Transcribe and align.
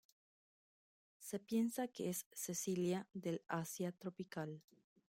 Se 1.19 1.37
piensa 1.37 1.87
que 1.87 2.09
es 2.09 2.23
una 2.23 2.31
cecilia 2.35 3.07
del 3.13 3.43
Asia 3.47 3.91
tropical. 3.91 4.63